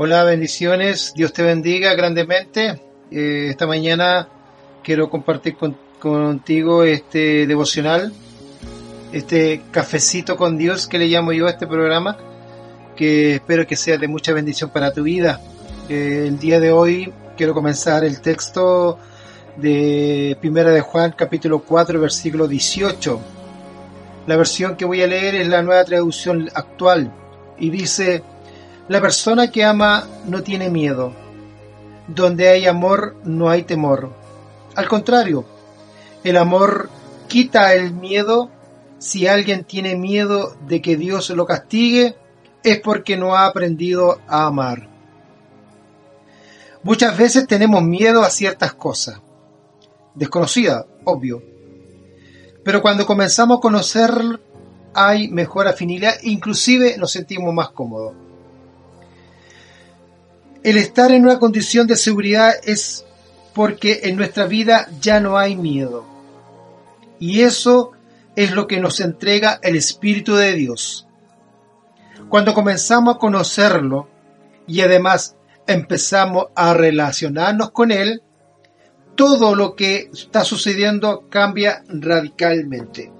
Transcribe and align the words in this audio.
Hola, 0.00 0.22
bendiciones. 0.22 1.12
Dios 1.16 1.32
te 1.32 1.42
bendiga 1.42 1.92
grandemente. 1.94 2.80
Eh, 3.10 3.48
esta 3.50 3.66
mañana 3.66 4.28
quiero 4.80 5.10
compartir 5.10 5.56
con, 5.56 5.76
contigo 5.98 6.84
este 6.84 7.48
devocional, 7.48 8.12
este 9.12 9.62
cafecito 9.72 10.36
con 10.36 10.56
Dios 10.56 10.86
que 10.86 10.98
le 10.98 11.08
llamo 11.08 11.32
yo 11.32 11.48
a 11.48 11.50
este 11.50 11.66
programa, 11.66 12.16
que 12.94 13.34
espero 13.34 13.66
que 13.66 13.74
sea 13.74 13.98
de 13.98 14.06
mucha 14.06 14.32
bendición 14.32 14.70
para 14.70 14.92
tu 14.92 15.02
vida. 15.02 15.40
Eh, 15.88 16.26
el 16.28 16.38
día 16.38 16.60
de 16.60 16.70
hoy 16.70 17.12
quiero 17.36 17.52
comenzar 17.52 18.04
el 18.04 18.20
texto 18.20 19.00
de 19.56 20.38
Primera 20.40 20.70
de 20.70 20.80
Juan, 20.80 21.12
capítulo 21.16 21.58
4, 21.58 22.00
versículo 22.00 22.46
18. 22.46 23.20
La 24.28 24.36
versión 24.36 24.76
que 24.76 24.84
voy 24.84 25.02
a 25.02 25.08
leer 25.08 25.34
es 25.34 25.48
la 25.48 25.60
nueva 25.60 25.82
traducción 25.82 26.48
actual 26.54 27.12
y 27.58 27.70
dice, 27.70 28.22
la 28.88 29.00
persona 29.00 29.50
que 29.50 29.64
ama 29.64 30.08
no 30.26 30.42
tiene 30.42 30.70
miedo. 30.70 31.12
Donde 32.06 32.48
hay 32.48 32.66
amor 32.66 33.16
no 33.24 33.50
hay 33.50 33.64
temor. 33.64 34.10
Al 34.74 34.88
contrario, 34.88 35.44
el 36.24 36.36
amor 36.36 36.88
quita 37.28 37.74
el 37.74 37.92
miedo. 37.92 38.50
Si 38.98 39.26
alguien 39.26 39.64
tiene 39.64 39.94
miedo 39.94 40.56
de 40.66 40.80
que 40.80 40.96
Dios 40.96 41.30
lo 41.30 41.46
castigue, 41.46 42.16
es 42.64 42.80
porque 42.80 43.16
no 43.16 43.36
ha 43.36 43.46
aprendido 43.46 44.20
a 44.26 44.46
amar. 44.46 44.88
Muchas 46.82 47.16
veces 47.16 47.46
tenemos 47.46 47.82
miedo 47.82 48.22
a 48.22 48.30
ciertas 48.30 48.72
cosas, 48.72 49.20
desconocidas, 50.14 50.86
obvio. 51.04 51.42
Pero 52.64 52.80
cuando 52.80 53.06
comenzamos 53.06 53.58
a 53.58 53.60
conocer 53.60 54.40
hay 54.94 55.28
mejor 55.28 55.68
afinidad, 55.68 56.14
inclusive 56.22 56.96
nos 56.96 57.12
sentimos 57.12 57.52
más 57.52 57.68
cómodos. 57.70 58.27
El 60.62 60.76
estar 60.76 61.12
en 61.12 61.24
una 61.24 61.38
condición 61.38 61.86
de 61.86 61.96
seguridad 61.96 62.52
es 62.64 63.04
porque 63.54 64.00
en 64.04 64.16
nuestra 64.16 64.46
vida 64.46 64.88
ya 65.00 65.20
no 65.20 65.38
hay 65.38 65.56
miedo. 65.56 66.04
Y 67.20 67.42
eso 67.42 67.92
es 68.34 68.52
lo 68.52 68.66
que 68.66 68.80
nos 68.80 69.00
entrega 69.00 69.60
el 69.62 69.76
Espíritu 69.76 70.34
de 70.34 70.54
Dios. 70.54 71.06
Cuando 72.28 72.54
comenzamos 72.54 73.16
a 73.16 73.18
conocerlo 73.18 74.08
y 74.66 74.80
además 74.80 75.36
empezamos 75.66 76.46
a 76.54 76.74
relacionarnos 76.74 77.70
con 77.70 77.92
Él, 77.92 78.22
todo 79.14 79.54
lo 79.54 79.74
que 79.74 80.10
está 80.12 80.44
sucediendo 80.44 81.26
cambia 81.28 81.82
radicalmente. 81.88 83.12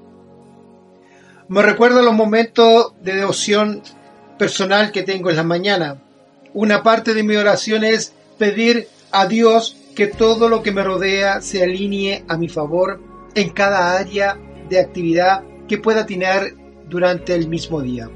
Me 1.49 1.63
recuerdo 1.63 2.03
los 2.03 2.15
momentos 2.15 2.95
de 3.01 3.15
devoción 3.15 3.83
personal 4.39 4.93
que 4.93 5.03
tengo 5.03 5.31
en 5.31 5.37
la 5.37 5.45
mañana 5.45 6.03
una 6.55 6.83
parte 6.83 7.15
de 7.15 7.23
mi 7.23 7.37
oración 7.37 7.85
es 7.85 8.13
pedir 8.39 8.89
a 9.11 9.27
Dios 9.27 9.77
que 9.95 10.07
todo 10.07 10.49
lo 10.49 10.63
que 10.63 10.73
me 10.73 10.85
rodea 10.85 11.41
se 11.41 11.63
alinee 11.63 12.25
a 12.29 12.37
mi 12.37 12.49
favor 12.49 13.01
en 13.35 13.51
cada 13.51 13.99
área 13.99 14.39
de 14.69 14.79
actividad 14.79 15.43
que 15.67 15.79
pueda 15.79 16.07
tener 16.07 16.55
durante 16.89 17.35
el 17.35 17.49
mismo 17.49 17.81
día. 17.81 18.09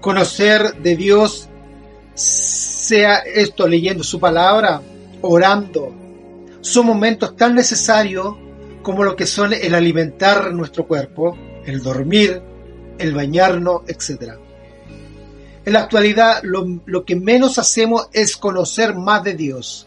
Conocer 0.00 0.76
de 0.76 0.96
Dios, 0.96 1.48
sea 2.14 3.18
esto 3.18 3.68
leyendo 3.68 4.02
su 4.02 4.18
palabra, 4.18 4.80
orando, 5.20 5.94
son 6.60 6.86
momentos 6.86 7.36
tan 7.36 7.54
necesarios 7.54 8.36
como 8.82 9.04
lo 9.04 9.16
que 9.16 9.26
son 9.26 9.52
el 9.52 9.74
alimentar 9.74 10.52
nuestro 10.52 10.86
cuerpo, 10.86 11.36
el 11.66 11.82
dormir, 11.82 12.42
el 12.98 13.14
bañarnos, 13.14 13.82
etc. 13.86 14.34
En 15.64 15.74
la 15.74 15.80
actualidad 15.80 16.42
lo, 16.42 17.04
que 17.04 17.16
menos 17.16 17.58
hacemos 17.58 18.08
es 18.12 18.36
conocer 18.36 18.94
más 18.94 19.22
de 19.22 19.34
Dios. 19.34 19.86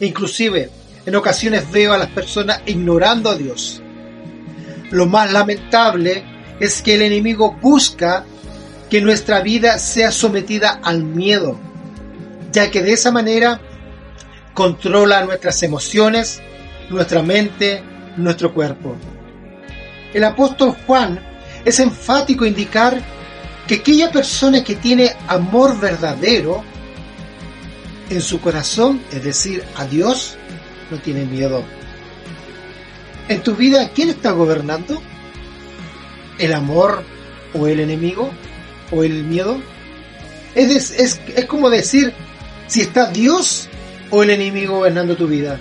inclusive 0.00 0.70
en 1.06 1.14
ocasiones 1.14 1.70
veo 1.70 1.92
a 1.92 1.98
las 1.98 2.08
personas 2.08 2.60
ignorando 2.66 3.30
a 3.30 3.36
Dios. 3.36 3.80
Lo 4.90 5.06
más 5.06 5.32
lamentable 5.32 6.24
es 6.58 6.82
que 6.82 6.94
el 6.94 7.02
enemigo 7.02 7.56
busca 7.62 8.24
que 8.90 9.00
nuestra 9.00 9.40
vida 9.40 9.78
sea 9.78 10.10
sometida 10.10 10.80
al 10.82 11.04
miedo, 11.04 11.58
ya 12.52 12.70
que 12.70 12.82
de 12.82 12.92
esa 12.92 13.12
manera 13.12 13.60
controla 14.52 15.24
nuestras 15.24 15.62
emociones, 15.62 16.42
nuestra 16.90 17.22
mente, 17.22 17.82
nuestro 18.16 18.52
cuerpo. 18.52 18.96
El 20.12 20.24
apóstol 20.24 20.74
Juan 20.86 21.20
es 21.64 21.78
enfático 21.78 22.44
en 22.44 22.52
indicar 22.52 23.00
que 23.66 23.76
aquella 23.76 24.10
persona 24.10 24.62
que 24.62 24.76
tiene 24.76 25.12
amor 25.26 25.78
verdadero 25.80 26.62
en 28.10 28.20
su 28.20 28.40
corazón, 28.40 29.00
es 29.12 29.24
decir, 29.24 29.64
a 29.76 29.84
Dios, 29.86 30.36
no 30.90 30.98
tiene 30.98 31.24
miedo. 31.24 31.64
En 33.28 33.42
tu 33.42 33.56
vida, 33.56 33.90
¿quién 33.94 34.10
está 34.10 34.30
gobernando? 34.30 35.02
¿El 36.38 36.52
amor 36.52 37.02
o 37.54 37.66
el 37.66 37.80
enemigo? 37.80 38.30
¿O 38.92 39.02
el 39.02 39.24
miedo? 39.24 39.60
Es, 40.54 40.92
es, 40.92 41.20
es 41.34 41.44
como 41.46 41.68
decir 41.68 42.12
si 42.68 42.82
está 42.82 43.10
Dios 43.10 43.68
o 44.10 44.22
el 44.22 44.30
enemigo 44.30 44.76
gobernando 44.76 45.16
tu 45.16 45.26
vida. 45.26 45.58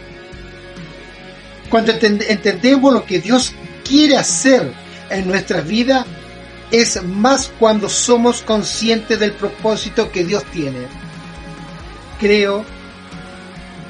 Cuando 1.70 1.92
entendemos 1.94 2.94
lo 2.94 3.06
que 3.06 3.20
Dios 3.20 3.54
quiere 3.84 4.18
hacer 4.18 4.72
en 5.10 5.28
nuestra 5.28 5.62
vida, 5.62 6.06
es 6.72 7.02
más 7.04 7.52
cuando 7.60 7.90
somos 7.90 8.42
conscientes 8.42 9.20
del 9.20 9.34
propósito 9.34 10.12
que 10.12 10.24
Dios 10.24 10.44
tiene. 10.46 10.88
Creo 12.20 12.66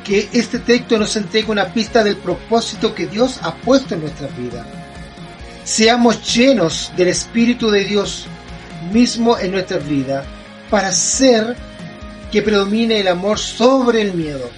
que 0.04 0.30
este 0.34 0.60
texto 0.60 0.98
nos 0.98 1.16
entrega 1.16 1.52
una 1.52 1.74
pista 1.74 2.04
del 2.04 2.18
propósito 2.18 2.94
que 2.94 3.08
Dios 3.08 3.40
ha 3.42 3.56
puesto 3.56 3.96
en 3.96 4.02
nuestra 4.02 4.28
vida. 4.28 4.66
Seamos 5.64 6.36
llenos 6.36 6.92
del 6.96 7.08
Espíritu 7.08 7.72
de 7.72 7.86
Dios 7.86 8.28
mismo 8.92 9.38
en 9.40 9.52
nuestra 9.52 9.78
vida 9.78 10.24
para 10.70 10.90
hacer 10.90 11.56
que 12.32 12.42
predomine 12.42 13.00
el 13.00 13.08
amor 13.08 13.40
sobre 13.40 14.02
el 14.02 14.14
miedo. 14.14 14.50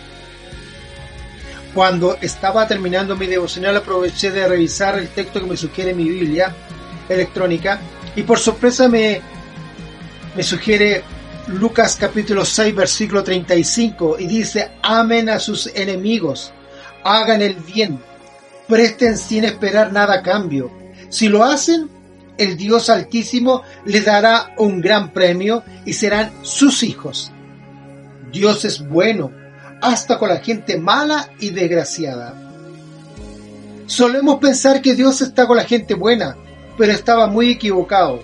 Cuando 1.73 2.17
estaba 2.21 2.67
terminando 2.67 3.15
mi 3.15 3.27
devocional 3.27 3.77
aproveché 3.77 4.31
de 4.31 4.47
revisar 4.47 4.97
el 4.97 5.09
texto 5.09 5.39
que 5.39 5.45
me 5.45 5.55
sugiere 5.55 5.93
mi 5.93 6.09
Biblia 6.09 6.53
electrónica 7.07 7.79
y 8.17 8.23
por 8.23 8.39
sorpresa 8.39 8.89
me, 8.89 9.21
me 10.35 10.41
sugiere 10.41 11.03
Lucas 11.49 11.97
capítulo 11.99 12.43
6 12.43 12.75
versículo 12.75 13.23
35 13.23 14.17
y 14.19 14.25
dice, 14.25 14.71
amen 14.81 15.29
a 15.29 15.39
sus 15.39 15.67
enemigos, 15.67 16.51
hagan 17.03 17.43
el 17.43 17.53
bien, 17.53 18.01
presten 18.67 19.19
sin 19.19 19.45
esperar 19.45 19.93
nada 19.93 20.15
a 20.15 20.21
cambio. 20.23 20.71
Si 21.09 21.29
lo 21.29 21.43
hacen, 21.43 21.89
el 22.39 22.57
Dios 22.57 22.89
Altísimo 22.89 23.61
les 23.85 24.05
dará 24.05 24.55
un 24.57 24.81
gran 24.81 25.13
premio 25.13 25.63
y 25.85 25.93
serán 25.93 26.31
sus 26.41 26.81
hijos. 26.81 27.31
Dios 28.31 28.65
es 28.65 28.85
bueno, 28.85 29.31
hasta 29.79 30.17
con 30.17 30.29
la 30.29 30.39
gente 30.39 30.79
mala 30.79 31.29
y 31.39 31.51
desgraciada. 31.51 32.33
Solemos 33.85 34.39
pensar 34.39 34.81
que 34.81 34.95
Dios 34.95 35.21
está 35.21 35.45
con 35.45 35.55
la 35.55 35.65
gente 35.65 35.93
buena, 35.93 36.35
pero 36.77 36.93
estaba 36.93 37.27
muy 37.27 37.51
equivocado, 37.51 38.23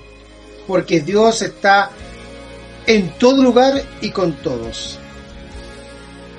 porque 0.68 1.02
Dios 1.02 1.42
está 1.42 1.90
en 2.86 3.10
todo 3.18 3.42
lugar 3.42 3.82
y 4.02 4.12
con 4.12 4.34
todos. 4.34 5.00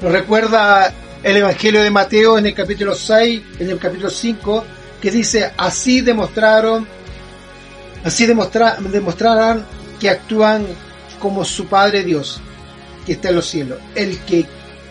Recuerda 0.00 0.92
el 1.22 1.36
Evangelio 1.36 1.82
de 1.82 1.90
Mateo 1.90 2.38
en 2.38 2.46
el 2.46 2.54
capítulo 2.54 2.94
6, 2.94 3.42
en 3.58 3.70
el 3.70 3.78
capítulo 3.78 4.10
5, 4.10 4.64
que 5.00 5.10
dice, 5.10 5.52
así 5.56 6.00
demostraron, 6.00 6.86
así 8.04 8.26
demostrarán 8.26 9.66
que 9.98 10.10
actúan 10.10 10.66
como 11.18 11.44
su 11.44 11.66
Padre 11.66 12.04
Dios, 12.04 12.40
que 13.06 13.12
está 13.12 13.30
en 13.30 13.36
los 13.36 13.46
cielos. 13.46 13.78
El 13.94 14.18
que 14.20 14.46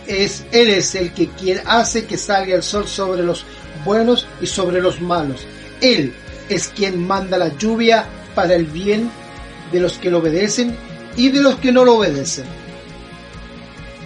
es, 0.07 0.45
Él 0.51 0.69
es 0.69 0.95
el 0.95 1.13
que 1.13 1.61
hace 1.65 2.05
que 2.05 2.17
salga 2.17 2.55
el 2.55 2.63
sol 2.63 2.87
sobre 2.87 3.23
los 3.23 3.45
buenos 3.85 4.27
y 4.41 4.47
sobre 4.47 4.81
los 4.81 4.99
malos. 4.99 5.45
Él 5.81 6.13
es 6.53 6.67
quien 6.69 7.05
manda 7.05 7.37
la 7.37 7.55
lluvia 7.57 8.05
para 8.35 8.55
el 8.55 8.65
bien 8.65 9.09
de 9.71 9.79
los 9.79 9.97
que 9.97 10.09
lo 10.09 10.19
obedecen 10.19 10.75
y 11.15 11.29
de 11.29 11.41
los 11.41 11.55
que 11.55 11.71
no 11.71 11.85
lo 11.85 11.95
obedecen. 11.95 12.45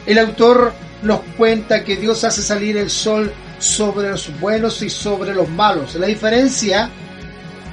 El 0.06 0.20
autor 0.20 0.74
nos 1.04 1.20
cuenta 1.38 1.84
que 1.84 1.98
Dios 1.98 2.24
hace 2.24 2.42
salir 2.42 2.78
el 2.78 2.90
sol 2.90 3.32
sobre 3.60 4.10
los 4.10 4.40
buenos 4.40 4.82
y 4.82 4.90
sobre 4.90 5.34
los 5.34 5.50
malos. 5.50 5.96
La 5.96 6.08
diferencia 6.08 6.90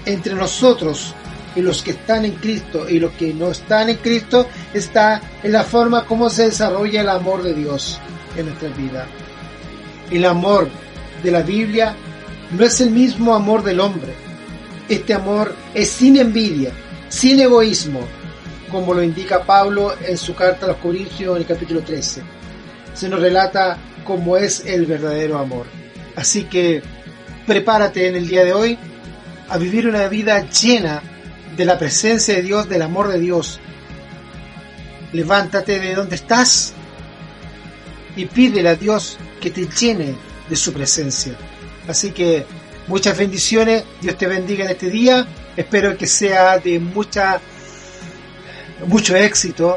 entre 0.04 0.34
nosotros 0.34 1.14
y 1.56 1.62
los 1.62 1.82
que 1.82 1.92
están 1.92 2.24
en 2.24 2.32
Cristo 2.32 2.88
y 2.88 2.98
los 2.98 3.12
que 3.12 3.32
no 3.32 3.50
están 3.50 3.88
en 3.88 3.96
Cristo 3.96 4.48
está 4.72 5.20
en 5.42 5.52
la 5.52 5.62
forma 5.62 6.04
como 6.04 6.28
se 6.28 6.46
desarrolla 6.46 7.02
el 7.02 7.08
amor 7.08 7.42
de 7.42 7.54
Dios 7.54 8.00
en 8.36 8.46
nuestra 8.46 8.68
vida. 8.70 9.06
El 10.10 10.24
amor 10.24 10.68
de 11.22 11.30
la 11.30 11.42
Biblia 11.42 11.94
no 12.50 12.64
es 12.64 12.80
el 12.80 12.90
mismo 12.90 13.34
amor 13.34 13.62
del 13.62 13.80
hombre. 13.80 14.12
Este 14.88 15.14
amor 15.14 15.54
es 15.72 15.88
sin 15.88 16.16
envidia, 16.16 16.70
sin 17.08 17.40
egoísmo, 17.40 18.00
como 18.70 18.92
lo 18.92 19.02
indica 19.02 19.44
Pablo 19.44 19.94
en 20.06 20.18
su 20.18 20.34
carta 20.34 20.66
a 20.66 20.70
los 20.70 20.78
Corintios 20.78 21.36
en 21.36 21.42
el 21.42 21.46
capítulo 21.46 21.80
13. 21.80 22.22
Se 22.92 23.08
nos 23.08 23.20
relata 23.20 23.78
cómo 24.04 24.36
es 24.36 24.64
el 24.66 24.84
verdadero 24.84 25.38
amor. 25.38 25.66
Así 26.16 26.44
que 26.44 26.82
prepárate 27.46 28.08
en 28.08 28.16
el 28.16 28.28
día 28.28 28.44
de 28.44 28.52
hoy 28.52 28.78
a 29.48 29.56
vivir 29.56 29.88
una 29.88 30.06
vida 30.08 30.48
llena 30.50 31.02
de 31.56 31.64
la 31.64 31.78
presencia 31.78 32.34
de 32.34 32.42
Dios, 32.42 32.68
del 32.68 32.82
amor 32.82 33.08
de 33.08 33.20
Dios. 33.20 33.60
Levántate 35.12 35.78
de 35.78 35.94
donde 35.94 36.16
estás 36.16 36.74
y 38.16 38.26
pídele 38.26 38.68
a 38.68 38.74
Dios 38.74 39.16
que 39.40 39.50
te 39.50 39.66
llene 39.66 40.14
de 40.48 40.56
su 40.56 40.72
presencia. 40.72 41.34
Así 41.88 42.10
que 42.10 42.46
muchas 42.86 43.16
bendiciones, 43.16 43.84
Dios 44.00 44.16
te 44.16 44.26
bendiga 44.26 44.64
en 44.64 44.70
este 44.70 44.90
día, 44.90 45.26
espero 45.56 45.96
que 45.96 46.06
sea 46.06 46.58
de 46.58 46.78
mucha 46.78 47.40
mucho 48.86 49.16
éxito 49.16 49.76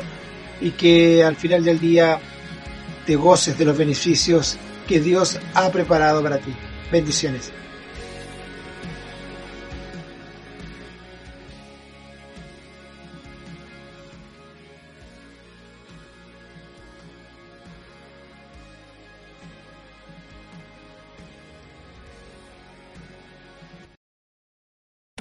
y 0.59 0.71
que 0.71 1.23
al 1.23 1.35
final 1.35 1.63
del 1.63 1.79
día 1.79 2.19
te 3.05 3.15
goces 3.15 3.57
de 3.57 3.65
los 3.65 3.77
beneficios 3.77 4.57
que 4.87 4.99
Dios 4.99 5.39
ha 5.53 5.69
preparado 5.71 6.21
para 6.23 6.37
ti. 6.39 6.53
Bendiciones. 6.91 7.51